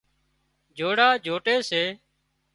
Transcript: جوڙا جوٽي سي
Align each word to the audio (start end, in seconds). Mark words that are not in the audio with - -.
جوڙا 0.77 1.07
جوٽي 1.25 1.55
سي 1.69 1.83